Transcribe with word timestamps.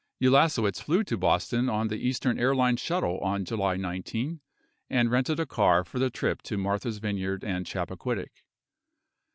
Ulasewicz 0.19 0.81
flew 0.81 1.03
to 1.03 1.15
Boston 1.15 1.69
on 1.69 1.89
the 1.89 1.97
Eastern 2.03 2.39
Airlines 2.39 2.79
shuttle 2.79 3.19
on 3.19 3.45
July 3.45 3.75
19 3.75 4.41
and 4.89 5.11
rented 5.11 5.39
a 5.39 5.45
car 5.45 5.83
for 5.83 5.99
the 5.99 6.09
trip 6.09 6.41
to 6.41 6.57
Martha's 6.57 6.97
Vineyard 6.97 7.43
and 7.43 7.67
Chappaquiddick. 7.67 8.43